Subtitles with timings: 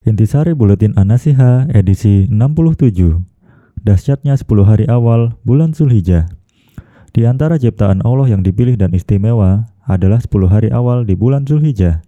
[0.00, 3.20] Intisari Buletin Anasiha edisi 67
[3.84, 6.24] Dahsyatnya 10 hari awal bulan Zulhijjah.
[7.12, 12.00] Di antara ciptaan Allah yang dipilih dan istimewa adalah 10 hari awal di bulan Zulhijjah.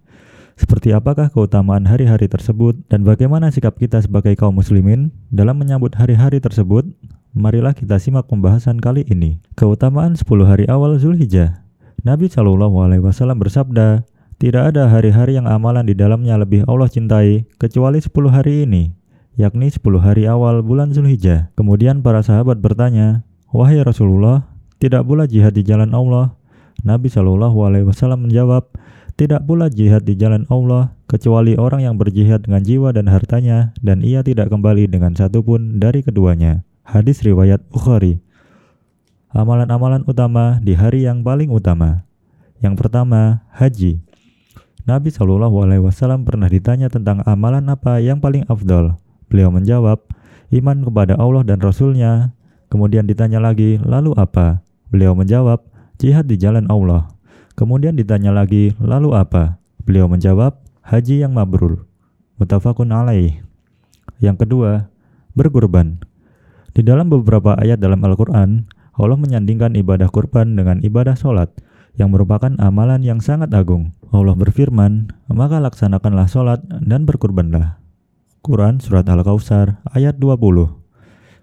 [0.57, 6.41] Seperti apakah keutamaan hari-hari tersebut dan bagaimana sikap kita sebagai kaum muslimin dalam menyambut hari-hari
[6.41, 6.89] tersebut?
[7.37, 9.37] Marilah kita simak pembahasan kali ini.
[9.53, 11.61] Keutamaan 10 hari awal Zulhijjah.
[12.01, 14.01] Nabi Shallallahu Alaihi Wasallam bersabda,
[14.43, 18.91] tidak ada hari-hari yang amalan di dalamnya lebih Allah cintai kecuali 10 hari ini,
[19.39, 21.47] yakni 10 hari awal bulan Zulhijjah.
[21.55, 23.23] Kemudian para sahabat bertanya,
[23.55, 24.51] "Wahai Rasulullah,
[24.83, 26.35] tidak pula jihad di jalan Allah?"
[26.83, 28.67] Nabi Shallallahu alaihi wasallam menjawab,
[29.15, 34.03] "Tidak pula jihad di jalan Allah kecuali orang yang berjihad dengan jiwa dan hartanya dan
[34.03, 38.19] ia tidak kembali dengan satupun dari keduanya." Hadis riwayat Bukhari.
[39.31, 42.03] Amalan-amalan utama di hari yang paling utama.
[42.59, 44.03] Yang pertama, haji.
[44.83, 48.99] Nabi Shallallahu Alaihi Wasallam pernah ditanya tentang amalan apa yang paling afdol.
[49.31, 50.03] Beliau menjawab,
[50.51, 52.35] iman kepada Allah dan Rasulnya.
[52.67, 54.59] Kemudian ditanya lagi, lalu apa?
[54.91, 55.63] Beliau menjawab,
[56.03, 57.07] jihad di jalan Allah.
[57.55, 59.55] Kemudian ditanya lagi, lalu apa?
[59.87, 61.87] Beliau menjawab, haji yang mabrur.
[62.35, 63.39] Mutafakun alaih.
[64.19, 64.91] Yang kedua,
[65.31, 66.03] berkurban.
[66.75, 68.67] Di dalam beberapa ayat dalam Al-Quran,
[68.99, 71.55] Allah menyandingkan ibadah kurban dengan ibadah sholat
[71.95, 73.95] yang merupakan amalan yang sangat agung.
[74.13, 77.81] Allah berfirman, maka laksanakanlah sholat dan berkurbanlah.
[78.45, 80.69] Quran Surat Al-Kawsar ayat 20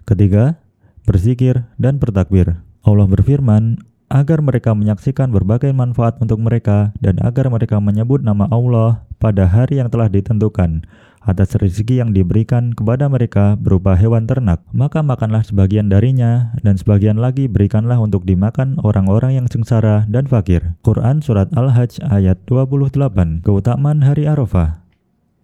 [0.07, 0.55] Ketiga,
[1.03, 2.63] berzikir dan bertakbir.
[2.87, 3.75] Allah berfirman,
[4.07, 9.83] agar mereka menyaksikan berbagai manfaat untuk mereka dan agar mereka menyebut nama Allah pada hari
[9.83, 10.87] yang telah ditentukan
[11.21, 17.21] atas rezeki yang diberikan kepada mereka berupa hewan ternak, maka makanlah sebagian darinya dan sebagian
[17.21, 20.73] lagi berikanlah untuk dimakan orang-orang yang sengsara dan fakir.
[20.81, 24.81] Quran Surat Al-Hajj ayat 28 Keutamaan Hari Arafah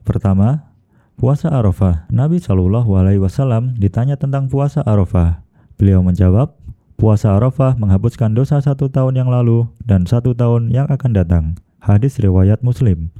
[0.08, 0.72] Pertama,
[1.19, 2.08] puasa Arafah.
[2.08, 5.44] Nabi Shallallahu Alaihi Wasallam ditanya tentang puasa Arafah.
[5.75, 6.56] Beliau menjawab,
[6.95, 11.46] puasa Arafah menghapuskan dosa satu tahun yang lalu dan satu tahun yang akan datang.
[11.84, 13.12] Hadis riwayat Muslim.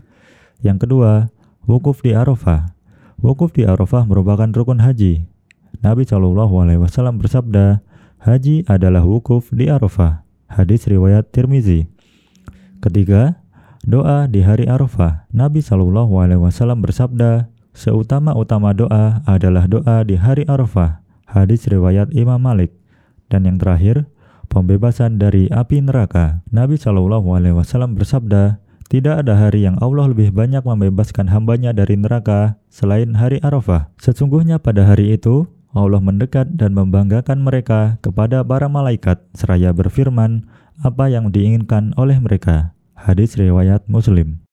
[0.64, 1.28] Yang kedua,
[1.68, 2.72] Wukuf di Arafah.
[3.20, 5.28] Wukuf di Arafah merupakan rukun haji.
[5.84, 7.84] Nabi Shallallahu Alaihi Wasallam bersabda,
[8.24, 10.24] haji adalah wukuf di Arafah.
[10.48, 11.92] Hadis riwayat Tirmizi.
[12.80, 13.44] Ketiga,
[13.84, 15.28] doa di hari Arafah.
[15.36, 21.04] Nabi Shallallahu Alaihi Wasallam bersabda, seutama-utama doa adalah doa di hari Arafah.
[21.28, 22.72] Hadis riwayat Imam Malik.
[23.28, 24.08] Dan yang terakhir,
[24.48, 26.40] pembebasan dari api neraka.
[26.48, 32.00] Nabi Shallallahu Alaihi Wasallam bersabda, tidak ada hari yang Allah lebih banyak membebaskan hambanya dari
[32.00, 33.92] neraka selain hari Arafah.
[34.00, 35.44] Sesungguhnya pada hari itu,
[35.76, 40.48] Allah mendekat dan membanggakan mereka kepada para malaikat seraya berfirman
[40.80, 42.72] apa yang diinginkan oleh mereka.
[42.96, 44.40] Hadis riwayat Muslim.